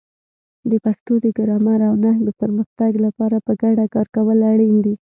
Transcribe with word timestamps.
د 0.69 0.71
پښتو 0.85 1.13
د 1.21 1.25
ګرامر 1.37 1.79
او 1.89 1.93
نحوې 2.03 2.31
پرمختګ 2.41 2.91
لپاره 3.05 3.37
په 3.45 3.51
ګډه 3.61 3.85
کار 3.93 4.07
کول 4.15 4.37
اړین 4.51 4.75
دي. 4.85 4.95